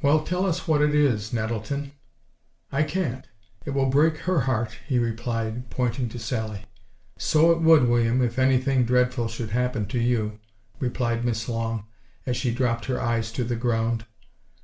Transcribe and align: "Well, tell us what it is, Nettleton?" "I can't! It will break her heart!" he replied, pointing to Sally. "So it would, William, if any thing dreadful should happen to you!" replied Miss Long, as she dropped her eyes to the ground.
"Well, 0.00 0.22
tell 0.22 0.46
us 0.46 0.68
what 0.68 0.80
it 0.80 0.94
is, 0.94 1.32
Nettleton?" 1.32 1.90
"I 2.70 2.84
can't! 2.84 3.26
It 3.66 3.70
will 3.70 3.88
break 3.90 4.18
her 4.18 4.42
heart!" 4.42 4.78
he 4.86 4.96
replied, 4.96 5.70
pointing 5.70 6.08
to 6.10 6.20
Sally. 6.20 6.66
"So 7.18 7.50
it 7.50 7.60
would, 7.60 7.88
William, 7.88 8.22
if 8.22 8.38
any 8.38 8.58
thing 8.60 8.84
dreadful 8.84 9.26
should 9.26 9.50
happen 9.50 9.86
to 9.86 9.98
you!" 9.98 10.38
replied 10.78 11.24
Miss 11.24 11.48
Long, 11.48 11.86
as 12.26 12.36
she 12.36 12.54
dropped 12.54 12.84
her 12.84 13.00
eyes 13.00 13.32
to 13.32 13.42
the 13.42 13.56
ground. 13.56 14.06